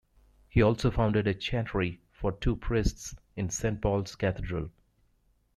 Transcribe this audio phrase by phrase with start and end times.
[0.49, 4.71] He also founded a chantry for two priests in Saint Paul's Cathedral.